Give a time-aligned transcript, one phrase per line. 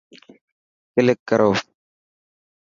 [0.93, 1.49] ڪلڪ ڪرو.